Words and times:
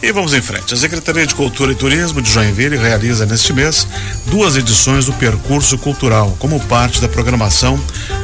E 0.00 0.12
vamos 0.12 0.32
em 0.32 0.40
frente. 0.40 0.72
A 0.72 0.76
Secretaria 0.76 1.26
de 1.26 1.34
Cultura 1.34 1.72
e 1.72 1.74
Turismo 1.74 2.22
de 2.22 2.30
Joinville 2.30 2.76
realiza 2.76 3.26
neste 3.26 3.52
mês 3.52 3.86
duas 4.26 4.56
edições 4.56 5.06
do 5.06 5.12
Percurso 5.12 5.76
Cultural, 5.76 6.36
como 6.38 6.60
parte 6.60 7.00
da 7.00 7.08
programação 7.08 7.78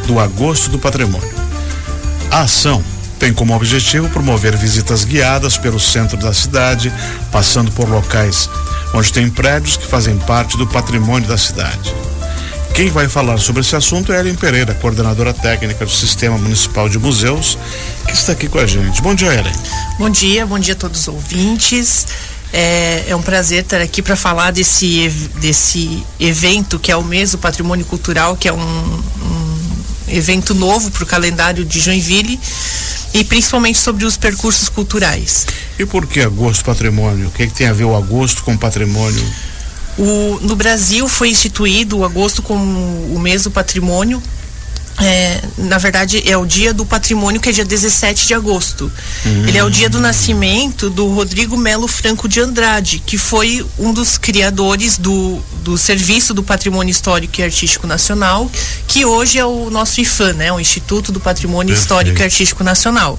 do 0.07 0.21
Agosto 0.21 0.71
do 0.71 0.79
Patrimônio. 0.79 1.35
A 2.31 2.43
ação 2.43 2.83
tem 3.19 3.33
como 3.33 3.57
objetivo 3.57 4.09
promover 4.09 4.57
visitas 4.57 5.05
guiadas 5.05 5.59
pelo 5.59 5.81
centro 5.81 6.17
da 6.17 6.33
cidade, 6.33 6.93
passando 7.33 7.73
por 7.73 7.89
locais 7.89 8.49
onde 8.93 9.13
tem 9.13 9.29
prédios 9.29 9.77
que 9.77 9.87
fazem 9.87 10.17
parte 10.19 10.57
do 10.57 10.67
patrimônio 10.69 11.29
da 11.29 11.37
cidade. 11.37 11.93
Quem 12.75 12.89
vai 12.89 13.09
falar 13.09 13.39
sobre 13.39 13.63
esse 13.63 13.77
assunto 13.77 14.13
é 14.13 14.19
Ellen 14.19 14.35
Pereira, 14.35 14.75
coordenadora 14.75 15.33
técnica 15.33 15.85
do 15.85 15.93
Sistema 15.93 16.37
Municipal 16.37 16.89
de 16.89 16.99
Museus, 16.99 17.57
que 18.05 18.13
está 18.13 18.33
aqui 18.33 18.49
com 18.49 18.59
a 18.59 18.67
gente. 18.67 19.01
Bom 19.01 19.15
dia, 19.15 19.33
Ellen. 19.33 19.53
Bom 19.97 20.11
dia, 20.11 20.45
bom 20.45 20.59
dia 20.59 20.75
a 20.75 20.77
todos 20.77 21.03
os 21.03 21.09
ouvintes. 21.09 22.05
É, 22.53 23.05
é 23.07 23.15
um 23.15 23.23
prazer 23.23 23.63
estar 23.63 23.81
aqui 23.81 24.03
para 24.03 24.17
falar 24.17 24.51
desse, 24.51 25.09
desse 25.41 26.05
evento 26.19 26.77
que 26.81 26.91
é 26.91 26.97
o 26.97 27.05
mês 27.05 27.31
do 27.31 27.39
patrimônio 27.39 27.87
cultural, 27.87 28.37
que 28.37 28.49
é 28.49 28.53
um, 28.53 28.59
um 28.59 29.59
evento 30.09 30.53
novo 30.53 30.91
para 30.91 31.05
o 31.05 31.07
calendário 31.07 31.65
de 31.65 31.79
Joinville 31.79 32.41
e 33.15 33.23
principalmente 33.23 33.79
sobre 33.79 34.05
os 34.05 34.17
percursos 34.17 34.69
culturais. 34.69 35.47
E 35.79 35.87
por 35.87 36.09
que 36.09 36.21
agosto 36.21 36.65
patrimônio? 36.65 37.29
O 37.29 37.31
que, 37.31 37.45
é 37.45 37.47
que 37.47 37.55
tem 37.55 37.69
a 37.69 37.73
ver 37.73 37.85
o 37.85 37.95
agosto 37.95 38.43
com 38.43 38.57
patrimônio? 38.57 39.25
O, 39.97 40.39
no 40.43 40.57
Brasil 40.57 41.09
foi 41.09 41.31
instituído 41.31 41.99
o 41.99 42.05
agosto 42.05 42.43
como 42.43 43.15
o 43.15 43.19
mês 43.19 43.45
do 43.45 43.51
patrimônio 43.51 44.23
é, 45.01 45.43
na 45.59 45.77
verdade, 45.77 46.23
é 46.29 46.37
o 46.37 46.47
dia 46.47 46.73
do 46.73 46.87
patrimônio, 46.87 47.41
que 47.41 47.49
é 47.49 47.53
dia 47.53 47.65
17 47.65 48.29
de 48.29 48.35
agosto. 48.35 48.91
Uhum. 49.25 49.49
Ele 49.49 49.59
é 49.59 49.65
o 49.65 49.71
dia 49.71 49.89
do 49.89 49.99
nascimento 49.99 50.89
do 50.89 51.09
Rodrigo 51.09 51.57
Melo 51.57 51.89
Franco 51.89 52.29
de 52.29 52.41
Andrade, 52.41 53.03
que 53.05 53.19
foi 53.19 53.65
um 53.79 53.93
dos 53.93 54.17
criadores 54.17 54.97
do, 54.97 55.43
do 55.65 55.79
Serviço 55.79 56.35
do 56.35 56.43
Patrimônio 56.43 56.93
Histórico 56.93 57.41
e 57.41 57.43
Artístico 57.43 57.87
Nacional, 57.87 58.51
que 58.87 59.05
hoje 59.05 59.39
é 59.39 59.45
o 59.47 59.71
nosso 59.71 60.01
IFAM, 60.01 60.35
né? 60.35 60.53
O 60.53 60.61
Instituto 60.61 61.11
do 61.11 61.19
Patrimônio 61.19 61.69
Perfeito. 61.69 61.83
Histórico 61.83 62.21
e 62.21 62.23
Artístico 62.23 62.63
Nacional. 62.63 63.19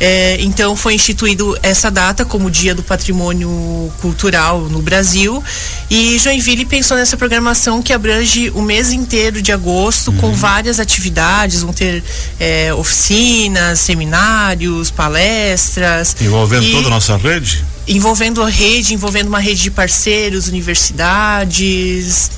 É, 0.00 0.38
então, 0.40 0.74
foi 0.74 0.94
instituído 0.94 1.56
essa 1.62 1.90
data 1.90 2.24
como 2.24 2.50
Dia 2.50 2.74
do 2.74 2.82
Patrimônio 2.82 3.92
Cultural 4.00 4.62
no 4.62 4.80
Brasil. 4.80 5.44
E 5.90 6.18
Joinville 6.18 6.64
pensou 6.64 6.96
nessa 6.96 7.16
programação 7.16 7.82
que 7.82 7.92
abrange 7.92 8.50
o 8.54 8.62
mês 8.62 8.90
inteiro 8.90 9.42
de 9.42 9.52
agosto, 9.52 10.10
uhum. 10.10 10.16
com 10.16 10.32
várias 10.32 10.80
atividades 10.80 11.62
vão 11.62 11.72
ter 11.72 12.02
é, 12.40 12.72
oficinas, 12.72 13.78
seminários, 13.80 14.90
palestras. 14.90 16.16
Envolvendo 16.20 16.70
toda 16.72 16.86
a 16.86 16.90
nossa 16.90 17.16
rede? 17.16 17.62
Envolvendo 17.86 18.42
a 18.42 18.48
rede, 18.48 18.94
envolvendo 18.94 19.28
uma 19.28 19.40
rede 19.40 19.62
de 19.62 19.70
parceiros, 19.70 20.48
universidades, 20.48 22.30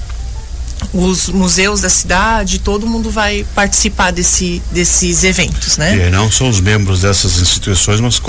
os 0.92 1.28
museus 1.28 1.80
da 1.80 1.88
cidade, 1.88 2.58
todo 2.58 2.86
mundo 2.86 3.10
vai 3.10 3.44
participar 3.54 4.10
desse, 4.10 4.62
desses 4.70 5.24
eventos, 5.24 5.76
né? 5.76 6.08
E 6.08 6.10
não 6.10 6.30
são 6.30 6.48
os 6.48 6.60
membros 6.60 7.00
dessas 7.02 7.40
instituições, 7.40 8.00
mas 8.00 8.20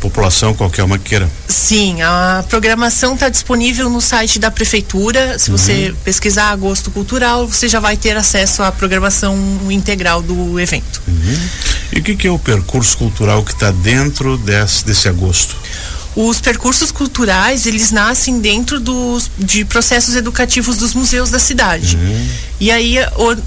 população, 0.00 0.52
qualquer 0.52 0.82
uma 0.82 0.98
queira. 0.98 1.30
Sim, 1.46 2.02
a 2.02 2.44
programação 2.48 3.14
está 3.14 3.28
disponível 3.28 3.88
no 3.88 4.00
site 4.00 4.38
da 4.38 4.50
prefeitura. 4.50 5.38
Se 5.38 5.50
uhum. 5.50 5.56
você 5.56 5.94
pesquisar 6.04 6.50
agosto 6.50 6.90
cultural, 6.90 7.46
você 7.46 7.68
já 7.68 7.78
vai 7.78 7.96
ter 7.96 8.16
acesso 8.16 8.62
à 8.62 8.72
programação 8.72 9.38
integral 9.70 10.20
do 10.20 10.58
evento. 10.58 11.00
Uhum. 11.06 11.38
E 11.92 12.00
o 12.00 12.02
que, 12.02 12.16
que, 12.16 12.26
é 12.26 12.30
o 12.30 12.38
percurso 12.38 12.98
cultural 12.98 13.44
que 13.44 13.52
está 13.52 13.70
dentro 13.70 14.36
desse, 14.38 14.84
desse 14.84 15.08
agosto? 15.08 15.54
Os 16.14 16.40
percursos 16.40 16.92
culturais 16.92 17.66
eles 17.66 17.90
nascem 17.90 18.38
dentro 18.40 18.78
dos, 18.78 19.30
de 19.38 19.64
processos 19.64 20.14
educativos 20.14 20.76
dos 20.76 20.94
museus 20.94 21.30
da 21.30 21.38
cidade. 21.38 21.96
Uhum. 21.96 22.28
E 22.62 22.70
aí, 22.70 22.94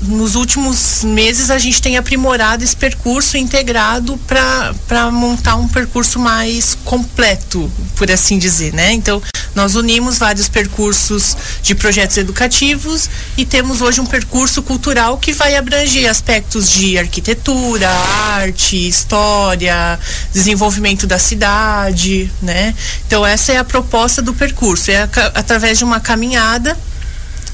nos 0.02 0.36
últimos 0.36 1.06
meses, 1.06 1.50
a 1.50 1.58
gente 1.58 1.82
tem 1.82 1.96
aprimorado 1.96 2.66
esse 2.66 2.76
percurso 2.76 3.38
integrado 3.38 4.20
para 4.28 5.10
montar 5.10 5.56
um 5.56 5.70
percurso 5.70 6.20
mais 6.20 6.78
completo, 6.84 7.72
por 7.96 8.12
assim 8.12 8.38
dizer, 8.38 8.74
né? 8.74 8.92
Então, 8.92 9.22
nós 9.56 9.76
unimos 9.76 10.18
vários 10.18 10.50
percursos 10.50 11.38
de 11.64 11.74
projetos 11.74 12.18
educativos 12.18 13.10
e 13.38 13.46
temos 13.46 13.80
hoje 13.80 14.02
um 14.02 14.06
percurso 14.06 14.62
cultural 14.62 15.18
que 15.18 15.32
vai 15.32 15.56
abranger 15.56 16.10
aspectos 16.10 16.70
de 16.70 16.98
arquitetura, 16.98 17.90
arte, 17.90 18.76
história, 18.76 19.98
desenvolvimento 20.34 21.08
da 21.08 21.18
cidade, 21.18 22.30
né? 22.42 22.76
Então 23.08 23.26
essa 23.26 23.54
é 23.54 23.58
a 23.58 23.64
proposta 23.64 24.22
do 24.22 24.34
percurso, 24.34 24.92
é 24.92 25.10
através 25.34 25.78
de 25.78 25.86
uma 25.86 26.02
caminhada 26.02 26.78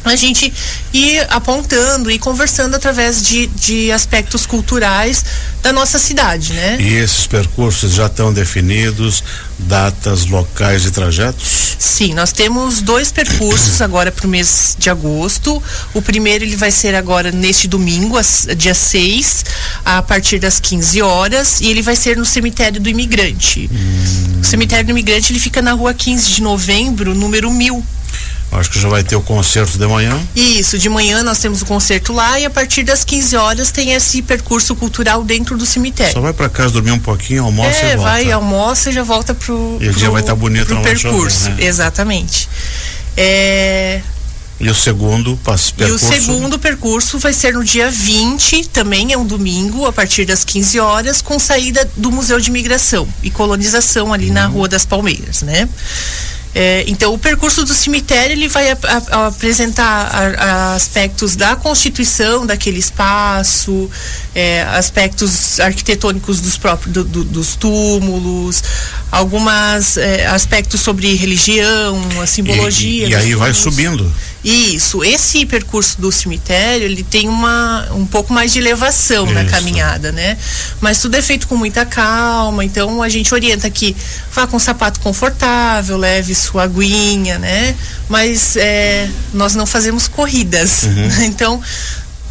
a 0.03 0.15
gente 0.15 0.51
ir 0.93 1.25
apontando 1.29 2.09
e 2.09 2.17
conversando 2.17 2.75
através 2.75 3.21
de, 3.21 3.47
de 3.47 3.91
aspectos 3.91 4.45
culturais 4.45 5.23
da 5.61 5.71
nossa 5.71 5.99
cidade, 5.99 6.53
né? 6.53 6.77
E 6.79 6.95
esses 6.95 7.27
percursos 7.27 7.93
já 7.93 8.07
estão 8.07 8.33
definidos, 8.33 9.23
datas, 9.59 10.25
locais 10.25 10.85
e 10.85 10.91
trajetos? 10.91 11.75
Sim, 11.77 12.13
nós 12.15 12.31
temos 12.31 12.81
dois 12.81 13.11
percursos 13.11 13.79
agora 13.81 14.11
para 14.11 14.25
o 14.25 14.29
mês 14.29 14.75
de 14.77 14.89
agosto. 14.89 15.61
O 15.93 16.01
primeiro 16.01 16.43
ele 16.43 16.55
vai 16.55 16.71
ser 16.71 16.95
agora 16.95 17.31
neste 17.31 17.67
domingo, 17.67 18.17
dia 18.57 18.73
6, 18.73 19.45
a 19.85 20.01
partir 20.01 20.39
das 20.39 20.59
15 20.59 21.01
horas, 21.01 21.61
e 21.61 21.67
ele 21.67 21.83
vai 21.83 21.95
ser 21.95 22.17
no 22.17 22.25
cemitério 22.25 22.81
do 22.81 22.89
imigrante. 22.89 23.69
Hum. 23.71 24.39
O 24.41 24.43
cemitério 24.43 24.85
do 24.85 24.91
imigrante 24.91 25.31
ele 25.31 25.39
fica 25.39 25.61
na 25.61 25.73
rua 25.73 25.93
15 25.93 26.31
de 26.31 26.41
novembro, 26.41 27.13
número 27.13 27.51
1000 27.51 27.85
Acho 28.51 28.69
que 28.69 28.79
já 28.79 28.89
vai 28.89 29.01
ter 29.01 29.15
o 29.15 29.21
concerto 29.21 29.77
de 29.77 29.87
manhã. 29.87 30.19
Isso, 30.35 30.77
de 30.77 30.89
manhã 30.89 31.23
nós 31.23 31.39
temos 31.39 31.61
o 31.61 31.65
concerto 31.65 32.11
lá 32.11 32.37
e 32.37 32.45
a 32.45 32.49
partir 32.49 32.83
das 32.83 33.05
15 33.05 33.35
horas 33.37 33.71
tem 33.71 33.93
esse 33.93 34.21
percurso 34.21 34.75
cultural 34.75 35.23
dentro 35.23 35.57
do 35.57 35.65
cemitério. 35.65 36.11
Só 36.11 36.19
vai 36.19 36.33
para 36.33 36.49
casa 36.49 36.73
dormir 36.73 36.91
um 36.91 36.99
pouquinho, 36.99 37.45
almoça 37.45 37.69
é, 37.69 37.93
e 37.93 37.95
volta. 37.95 38.11
vai, 38.11 38.31
almoça 38.31 38.89
e 38.89 38.93
já 38.93 39.03
volta 39.03 39.33
pro 39.33 39.77
E 39.79 39.87
o 39.87 39.93
dia 39.93 40.09
vai 40.09 40.21
estar 40.21 40.33
tá 40.33 40.35
bonito 40.35 40.65
pro 40.65 40.81
percurso, 40.81 41.49
né? 41.49 41.57
exatamente. 41.59 42.49
É... 43.15 44.01
E 44.59 44.69
o 44.69 44.75
segundo 44.75 45.39
percurso? 45.43 45.81
E 45.87 45.91
o 45.91 45.97
segundo 45.97 46.59
percurso 46.59 47.17
vai 47.17 47.33
ser 47.33 47.53
no 47.53 47.63
dia 47.63 47.89
20, 47.89 48.67
também 48.67 49.11
é 49.11 49.17
um 49.17 49.25
domingo, 49.25 49.87
a 49.87 49.93
partir 49.93 50.23
das 50.23 50.43
15 50.43 50.79
horas, 50.79 51.21
com 51.21 51.39
saída 51.39 51.89
do 51.97 52.11
Museu 52.11 52.39
de 52.39 52.49
Imigração 52.49 53.07
e 53.23 53.31
Colonização 53.31 54.13
ali 54.13 54.29
na 54.29 54.45
uhum. 54.45 54.53
Rua 54.53 54.67
das 54.67 54.85
Palmeiras, 54.85 55.41
né? 55.41 55.67
É, 56.53 56.83
então, 56.85 57.13
o 57.13 57.17
percurso 57.17 57.63
do 57.63 57.73
cemitério 57.73 58.33
ele 58.33 58.49
vai 58.49 58.71
a, 58.71 58.77
a, 59.11 59.27
apresentar 59.27 59.85
a, 59.87 60.75
aspectos 60.75 61.35
da 61.35 61.55
constituição 61.55 62.45
daquele 62.45 62.79
espaço, 62.79 63.89
é, 64.35 64.63
aspectos 64.63 65.59
arquitetônicos 65.61 66.41
dos 66.41 66.57
próprios 66.57 66.93
do, 66.93 67.03
do, 67.05 67.23
dos 67.23 67.55
túmulos, 67.55 68.63
algumas 69.09 69.95
é, 69.95 70.25
aspectos 70.27 70.81
sobre 70.81 71.13
religião, 71.15 72.01
a 72.21 72.27
simbologia. 72.27 73.07
E, 73.07 73.11
e 73.11 73.15
aí 73.15 73.21
túmulos. 73.31 73.39
vai 73.39 73.53
subindo. 73.53 74.13
Isso, 74.43 75.03
esse 75.03 75.45
percurso 75.45 76.01
do 76.01 76.11
cemitério, 76.11 76.85
ele 76.85 77.03
tem 77.03 77.29
uma, 77.29 77.87
um 77.91 78.05
pouco 78.05 78.33
mais 78.33 78.51
de 78.51 78.59
elevação 78.59 79.25
Isso. 79.25 79.33
na 79.35 79.45
caminhada, 79.45 80.11
né? 80.11 80.35
Mas 80.79 80.99
tudo 80.99 81.15
é 81.15 81.21
feito 81.21 81.47
com 81.47 81.55
muita 81.55 81.85
calma, 81.85 82.65
então 82.65 83.03
a 83.03 83.09
gente 83.09 83.31
orienta 83.33 83.69
que 83.69 83.95
vá 84.33 84.47
com 84.47 84.57
um 84.57 84.59
sapato 84.59 84.99
confortável, 84.99 85.95
leve 85.95 86.33
sua 86.33 86.63
aguinha, 86.63 87.37
né? 87.37 87.75
Mas 88.09 88.55
é, 88.55 89.07
nós 89.31 89.53
não 89.53 89.67
fazemos 89.67 90.07
corridas, 90.07 90.83
uhum. 90.83 91.07
Né? 91.07 91.25
então 91.29 91.61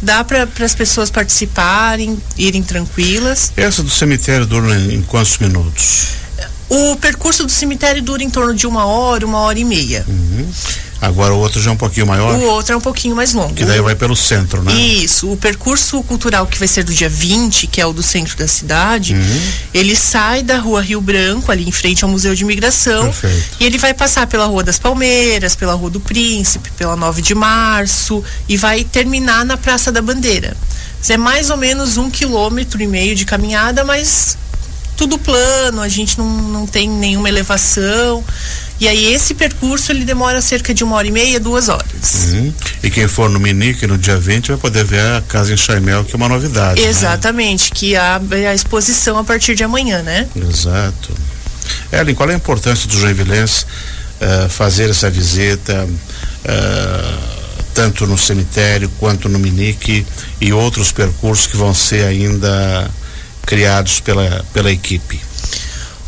dá 0.01 0.23
para 0.23 0.47
as 0.65 0.75
pessoas 0.75 1.09
participarem, 1.09 2.21
irem 2.37 2.61
tranquilas. 2.61 3.53
Essa 3.55 3.83
do 3.83 3.89
cemitério 3.89 4.45
dura 4.45 4.75
em 4.75 5.01
quantos 5.03 5.37
minutos? 5.37 6.20
O 6.73 6.95
percurso 6.95 7.43
do 7.43 7.51
cemitério 7.51 8.01
dura 8.01 8.23
em 8.23 8.29
torno 8.29 8.53
de 8.53 8.65
uma 8.65 8.85
hora, 8.85 9.25
uma 9.25 9.39
hora 9.39 9.59
e 9.59 9.65
meia. 9.65 10.05
Uhum. 10.07 10.49
Agora 11.01 11.33
o 11.33 11.39
outro 11.39 11.59
já 11.59 11.69
é 11.69 11.73
um 11.73 11.77
pouquinho 11.77 12.07
maior? 12.07 12.33
O 12.33 12.43
outro 12.43 12.73
é 12.73 12.77
um 12.77 12.81
pouquinho 12.81 13.13
mais 13.13 13.33
longo. 13.33 13.53
Que 13.53 13.65
daí 13.65 13.81
vai 13.81 13.93
pelo 13.93 14.15
centro, 14.15 14.63
né? 14.63 14.71
Isso. 14.71 15.29
O 15.29 15.35
percurso 15.35 16.01
cultural 16.03 16.47
que 16.47 16.57
vai 16.57 16.69
ser 16.69 16.85
do 16.85 16.93
dia 16.93 17.09
20, 17.09 17.67
que 17.67 17.81
é 17.81 17.85
o 17.85 17.91
do 17.91 18.01
centro 18.01 18.37
da 18.37 18.47
cidade, 18.47 19.15
uhum. 19.15 19.41
ele 19.73 19.97
sai 19.97 20.43
da 20.43 20.59
rua 20.59 20.79
Rio 20.79 21.01
Branco, 21.01 21.51
ali 21.51 21.67
em 21.67 21.73
frente 21.73 22.05
ao 22.05 22.09
Museu 22.09 22.33
de 22.33 22.43
Imigração. 22.43 23.03
Perfeito. 23.03 23.57
E 23.59 23.65
ele 23.65 23.77
vai 23.77 23.93
passar 23.93 24.25
pela 24.27 24.45
Rua 24.45 24.63
das 24.63 24.79
Palmeiras, 24.79 25.55
pela 25.55 25.73
Rua 25.73 25.89
do 25.89 25.99
Príncipe, 25.99 26.71
pela 26.77 26.95
9 26.95 27.21
de 27.21 27.35
Março 27.35 28.23
e 28.47 28.55
vai 28.55 28.85
terminar 28.85 29.43
na 29.43 29.57
Praça 29.57 29.91
da 29.91 30.01
Bandeira. 30.01 30.55
É 31.09 31.17
mais 31.17 31.49
ou 31.49 31.57
menos 31.57 31.97
um 31.97 32.09
quilômetro 32.09 32.81
e 32.81 32.87
meio 32.87 33.13
de 33.13 33.25
caminhada, 33.25 33.83
mas 33.83 34.37
tudo 35.01 35.17
plano, 35.17 35.81
a 35.81 35.89
gente 35.89 36.15
não, 36.15 36.27
não 36.27 36.67
tem 36.67 36.87
nenhuma 36.87 37.27
elevação. 37.27 38.23
E 38.79 38.87
aí 38.87 39.11
esse 39.11 39.33
percurso 39.33 39.91
ele 39.91 40.05
demora 40.05 40.39
cerca 40.41 40.75
de 40.75 40.83
uma 40.83 40.95
hora 40.95 41.07
e 41.07 41.11
meia, 41.11 41.39
duas 41.39 41.69
horas. 41.69 42.33
Uhum. 42.33 42.53
E 42.83 42.91
quem 42.91 43.07
for 43.07 43.27
no 43.27 43.39
Minique 43.39 43.87
no 43.87 43.97
dia 43.97 44.19
20 44.19 44.49
vai 44.49 44.57
poder 44.57 44.83
ver 44.83 44.99
a 44.99 45.23
casa 45.27 45.51
em 45.51 45.57
Chaimel, 45.57 46.03
que 46.03 46.13
é 46.13 46.17
uma 46.17 46.29
novidade. 46.29 46.79
Né? 46.79 46.87
Exatamente, 46.87 47.71
né? 47.71 47.71
que 47.73 47.95
abre 47.95 48.45
a 48.45 48.53
exposição 48.53 49.17
a 49.17 49.23
partir 49.23 49.55
de 49.55 49.63
amanhã, 49.63 50.03
né? 50.03 50.27
Exato. 50.35 51.11
Ellen, 51.91 52.13
qual 52.13 52.29
é 52.29 52.33
a 52.33 52.37
importância 52.37 52.87
do 52.87 52.95
Joinvilense 52.95 53.65
uh, 53.65 54.49
fazer 54.49 54.87
essa 54.91 55.09
visita, 55.09 55.83
uh, 55.83 57.17
tanto 57.73 58.05
no 58.05 58.19
cemitério 58.19 58.87
quanto 58.99 59.27
no 59.27 59.39
Minique 59.39 60.05
e 60.39 60.53
outros 60.53 60.91
percursos 60.91 61.47
que 61.47 61.57
vão 61.57 61.73
ser 61.73 62.05
ainda 62.05 62.87
criados 63.45 63.99
pela, 63.99 64.45
pela 64.53 64.71
equipe? 64.71 65.19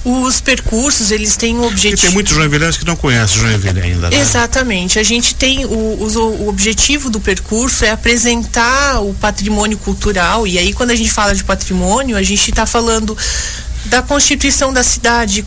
os 0.06 0.42
percursos, 0.42 1.12
eles 1.12 1.38
têm 1.38 1.56
um 1.58 1.66
objetivo. 1.66 1.96
E 1.96 2.06
tem 2.08 2.12
muitos 2.12 2.34
joinvilenses 2.34 2.78
que 2.78 2.86
não 2.86 2.96
conhecem 2.96 3.40
Joinville 3.40 3.82
ainda, 3.82 4.10
né? 4.10 4.20
Exatamente. 4.20 5.00
A 5.00 5.04
gente 5.04 5.34
tem 5.34 5.66
o, 5.66 5.70
o, 5.70 6.18
o, 6.42 6.50
objetivo 6.50 7.10
do 7.10 7.22
percurso 7.22 7.86
é 7.86 7.92
apresentar 7.92 9.02
o 9.02 9.14
patrimônio 9.14 9.78
cultural, 9.78 10.46
e 10.46 10.58
aí 10.58 10.74
quando 10.74 10.92
a 10.92 10.96
gente 10.96 11.12
fala 11.12 11.34
de 11.34 11.44
patrimônio, 11.44 12.18
a 12.18 12.24
gente 12.24 12.50
está 12.50 12.66
falando 12.66 13.18
da 13.86 14.02
constituição 14.02 14.72
da 14.72 14.84
cidade, 14.84 15.46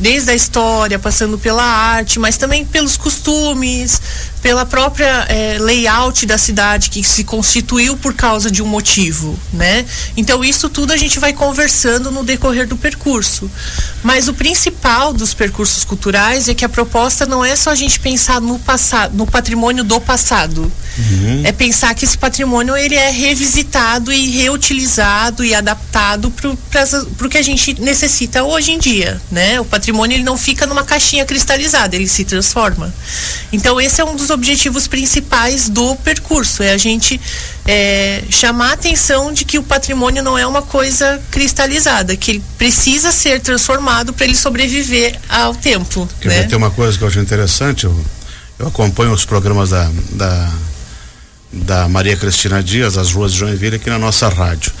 desde 0.00 0.30
a 0.30 0.34
história, 0.34 0.98
passando 0.98 1.38
pela 1.38 1.62
arte, 1.62 2.18
mas 2.18 2.36
também 2.36 2.64
pelos 2.64 2.96
costumes, 2.96 4.00
pela 4.42 4.66
própria 4.66 5.26
é, 5.28 5.58
layout 5.58 6.26
da 6.26 6.38
cidade 6.38 6.90
que 6.90 7.02
se 7.02 7.24
constituiu 7.24 7.96
por 7.96 8.14
causa 8.14 8.50
de 8.50 8.62
um 8.62 8.66
motivo, 8.66 9.38
né? 9.52 9.84
Então 10.16 10.44
isso 10.44 10.68
tudo 10.68 10.92
a 10.92 10.96
gente 10.96 11.18
vai 11.18 11.32
conversando 11.32 12.10
no 12.10 12.22
decorrer 12.22 12.66
do 12.66 12.76
percurso. 12.76 13.50
Mas 14.02 14.28
o 14.28 14.34
principal 14.34 15.12
dos 15.12 15.34
percursos 15.34 15.84
culturais 15.84 16.48
é 16.48 16.54
que 16.54 16.64
a 16.64 16.68
proposta 16.68 17.26
não 17.26 17.44
é 17.44 17.56
só 17.56 17.70
a 17.70 17.74
gente 17.74 18.00
pensar 18.00 18.40
no 18.40 18.58
passado, 18.58 19.16
no 19.16 19.26
patrimônio 19.26 19.82
do 19.82 20.00
passado. 20.00 20.70
Uhum. 20.98 21.42
É 21.44 21.52
pensar 21.52 21.94
que 21.94 22.04
esse 22.04 22.16
patrimônio 22.16 22.76
ele 22.76 22.94
é 22.94 23.10
revisitado 23.10 24.12
e 24.12 24.30
reutilizado 24.30 25.44
e 25.44 25.54
adaptado 25.54 26.30
para 26.30 27.26
o 27.26 27.28
que 27.28 27.38
a 27.38 27.42
gente 27.42 27.75
necessita 27.78 28.42
hoje 28.42 28.72
em 28.72 28.78
dia, 28.78 29.20
né? 29.30 29.60
O 29.60 29.64
patrimônio 29.64 30.16
ele 30.16 30.22
não 30.22 30.36
fica 30.36 30.66
numa 30.66 30.84
caixinha 30.84 31.24
cristalizada, 31.24 31.94
ele 31.96 32.08
se 32.08 32.24
transforma. 32.24 32.92
Então 33.52 33.80
esse 33.80 34.00
é 34.00 34.04
um 34.04 34.16
dos 34.16 34.30
objetivos 34.30 34.86
principais 34.86 35.68
do 35.68 35.94
percurso, 35.96 36.62
é 36.62 36.72
a 36.72 36.78
gente 36.78 37.20
é, 37.66 38.22
chamar 38.30 38.70
a 38.70 38.72
atenção 38.72 39.32
de 39.32 39.44
que 39.44 39.58
o 39.58 39.62
patrimônio 39.62 40.22
não 40.22 40.38
é 40.38 40.46
uma 40.46 40.62
coisa 40.62 41.20
cristalizada, 41.30 42.16
que 42.16 42.32
ele 42.32 42.42
precisa 42.56 43.10
ser 43.10 43.40
transformado 43.40 44.12
para 44.12 44.24
ele 44.24 44.36
sobreviver 44.36 45.18
ao 45.28 45.54
tempo. 45.54 46.08
Que 46.20 46.28
né? 46.28 46.44
Tem 46.44 46.56
uma 46.56 46.70
coisa 46.70 46.96
que 46.96 47.04
eu 47.04 47.08
acho 47.08 47.18
interessante, 47.18 47.84
eu, 47.84 48.04
eu 48.58 48.68
acompanho 48.68 49.12
os 49.12 49.24
programas 49.24 49.70
da, 49.70 49.90
da, 50.12 50.52
da 51.52 51.88
Maria 51.88 52.16
Cristina 52.16 52.62
Dias, 52.62 52.96
as 52.96 53.12
ruas 53.12 53.32
de 53.32 53.38
Joinville, 53.38 53.76
aqui 53.76 53.90
na 53.90 53.98
nossa 53.98 54.28
rádio. 54.28 54.72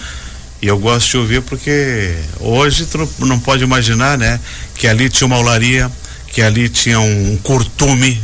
E 0.60 0.68
eu 0.68 0.78
gosto 0.78 1.10
de 1.10 1.16
ouvir 1.18 1.42
porque 1.42 2.16
hoje 2.40 2.86
tu 2.86 3.08
não 3.20 3.38
pode 3.38 3.62
imaginar, 3.62 4.16
né? 4.16 4.40
Que 4.74 4.86
ali 4.86 5.08
tinha 5.08 5.26
uma 5.26 5.38
olaria, 5.38 5.90
que 6.28 6.40
ali 6.40 6.68
tinha 6.68 6.98
um 6.98 7.38
curtume, 7.42 8.22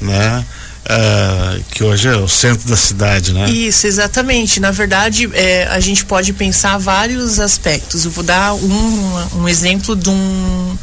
né? 0.00 0.44
Uh, 0.80 1.62
que 1.70 1.84
hoje 1.84 2.08
é 2.08 2.16
o 2.16 2.26
centro 2.26 2.68
da 2.68 2.76
cidade, 2.76 3.32
né? 3.32 3.48
Isso, 3.50 3.86
exatamente. 3.86 4.60
Na 4.60 4.70
verdade, 4.70 5.28
é, 5.32 5.68
a 5.68 5.78
gente 5.78 6.04
pode 6.04 6.32
pensar 6.32 6.78
vários 6.78 7.38
aspectos. 7.38 8.04
Eu 8.04 8.10
vou 8.10 8.24
dar 8.24 8.54
um, 8.54 9.40
um 9.40 9.48
exemplo 9.48 9.94
de 9.94 10.10
um, 10.10 10.78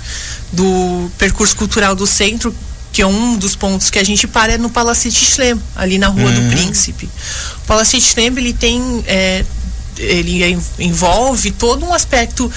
do 0.51 1.11
percurso 1.17 1.55
cultural 1.55 1.95
do 1.95 2.07
centro, 2.07 2.55
que 2.93 3.01
é 3.01 3.07
um 3.07 3.35
dos 3.37 3.55
pontos 3.55 3.89
que 3.89 3.99
a 3.99 4.03
gente 4.03 4.27
para 4.27 4.53
é 4.53 4.57
no 4.57 4.69
Palacete 4.69 5.25
Schlem, 5.25 5.61
ali 5.75 5.97
na 5.97 6.07
Rua 6.07 6.29
uhum. 6.29 6.33
do 6.33 6.55
Príncipe. 6.55 7.09
O 7.57 7.67
Palacete 7.67 8.03
Schlem, 8.03 8.27
ele 8.27 8.53
tem... 8.53 9.03
É, 9.05 9.43
ele 9.99 10.57
envolve 10.79 11.51
todo 11.51 11.85
um 11.85 11.93
aspecto 11.93 12.51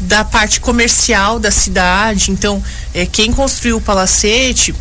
da 0.00 0.24
parte 0.24 0.60
comercial 0.60 1.38
da 1.38 1.50
cidade. 1.50 2.30
Então, 2.30 2.62
é, 2.94 3.06
quem 3.06 3.32
construiu 3.32 3.76
o 3.76 3.80
palacete 3.80 4.74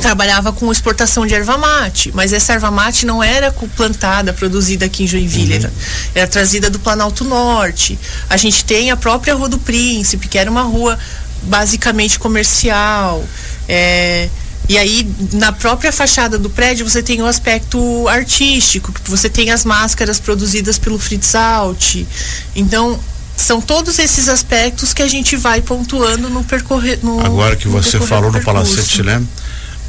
trabalhava 0.00 0.52
com 0.52 0.72
exportação 0.72 1.26
de 1.26 1.34
erva 1.34 1.58
mate, 1.58 2.10
mas 2.14 2.32
essa 2.32 2.54
erva 2.54 2.70
mate 2.70 3.04
não 3.04 3.22
era 3.22 3.52
plantada, 3.76 4.32
produzida 4.32 4.86
aqui 4.86 5.04
em 5.04 5.06
Joinville, 5.06 5.52
uhum. 5.52 5.58
era, 5.58 5.72
era, 6.14 6.26
trazida 6.26 6.70
do 6.70 6.78
Planalto 6.78 7.24
Norte. 7.24 7.98
A 8.28 8.36
gente 8.36 8.64
tem 8.64 8.90
a 8.90 8.96
própria 8.96 9.34
Rua 9.34 9.48
do 9.48 9.58
Príncipe, 9.58 10.28
que 10.28 10.38
era 10.38 10.50
uma 10.50 10.62
rua 10.62 10.98
basicamente 11.42 12.18
comercial. 12.18 13.24
É, 13.68 14.28
e 14.68 14.78
aí, 14.78 15.06
na 15.32 15.52
própria 15.52 15.92
fachada 15.92 16.38
do 16.38 16.48
prédio, 16.48 16.88
você 16.88 17.02
tem 17.02 17.20
o 17.20 17.26
aspecto 17.26 18.08
artístico, 18.08 18.92
você 19.04 19.28
tem 19.28 19.50
as 19.50 19.64
máscaras 19.64 20.20
produzidas 20.20 20.78
pelo 20.78 20.98
Fritz 20.98 21.34
Alt. 21.34 22.06
Então, 22.54 22.98
são 23.36 23.60
todos 23.60 23.98
esses 23.98 24.28
aspectos 24.28 24.94
que 24.94 25.02
a 25.02 25.08
gente 25.08 25.36
vai 25.36 25.60
pontuando 25.60 26.30
no 26.30 26.44
percorrer. 26.44 26.98
No, 27.02 27.20
Agora 27.20 27.56
que 27.56 27.66
você 27.66 27.98
falou 28.00 28.30
no 28.30 28.40
Palacete, 28.42 29.02
né? 29.02 29.22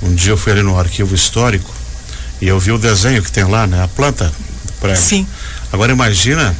Um 0.01 0.13
dia 0.13 0.31
eu 0.31 0.37
fui 0.37 0.51
ali 0.51 0.63
no 0.63 0.77
arquivo 0.77 1.13
histórico 1.13 1.71
e 2.41 2.47
eu 2.47 2.59
vi 2.59 2.71
o 2.71 2.77
desenho 2.77 3.21
que 3.21 3.31
tem 3.31 3.43
lá, 3.45 3.67
né? 3.67 3.83
A 3.83 3.87
planta 3.87 4.31
do 4.65 4.73
prédio. 4.73 5.01
Sim. 5.01 5.27
Agora 5.71 5.91
imagina 5.91 6.55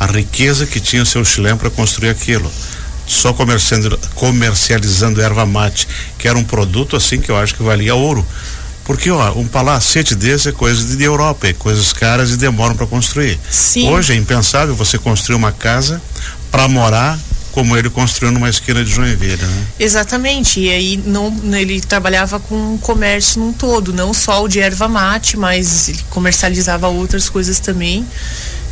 a 0.00 0.06
riqueza 0.06 0.66
que 0.66 0.80
tinha 0.80 1.02
o 1.02 1.06
seu 1.06 1.24
chileno 1.24 1.58
para 1.58 1.70
construir 1.70 2.08
aquilo. 2.08 2.50
Só 3.06 3.32
comercializando, 3.32 3.98
comercializando 4.14 5.20
erva 5.20 5.44
mate, 5.44 5.88
que 6.18 6.28
era 6.28 6.38
um 6.38 6.44
produto 6.44 6.96
assim 6.96 7.20
que 7.20 7.30
eu 7.30 7.36
acho 7.36 7.54
que 7.54 7.62
valia 7.62 7.94
ouro. 7.94 8.26
Porque, 8.84 9.10
ó, 9.10 9.32
um 9.32 9.46
palacete 9.46 10.14
desse 10.14 10.48
é 10.48 10.52
coisa 10.52 10.96
de, 10.96 11.04
Europa, 11.04 11.46
é 11.46 11.52
coisas 11.52 11.92
caras 11.92 12.30
e 12.30 12.36
demoram 12.36 12.74
para 12.74 12.86
construir. 12.86 13.38
Sim. 13.48 13.88
Hoje 13.88 14.12
é 14.12 14.16
impensável 14.16 14.74
você 14.74 14.98
construir 14.98 15.36
uma 15.36 15.52
casa 15.52 16.02
para 16.50 16.66
morar 16.66 17.18
como 17.52 17.76
ele 17.76 17.90
construiu 17.90 18.32
numa 18.32 18.48
esquina 18.48 18.82
de 18.82 18.90
Joinville, 18.90 19.36
né? 19.36 19.66
Exatamente. 19.78 20.58
E 20.58 20.70
aí 20.70 21.02
não, 21.04 21.32
ele 21.52 21.80
trabalhava 21.80 22.40
com 22.40 22.78
comércio 22.78 23.40
num 23.40 23.52
todo, 23.52 23.92
não 23.92 24.12
só 24.14 24.42
o 24.42 24.48
de 24.48 24.58
erva 24.58 24.88
mate, 24.88 25.36
mas 25.36 25.90
ele 25.90 26.00
comercializava 26.08 26.88
outras 26.88 27.28
coisas 27.28 27.60
também. 27.60 28.06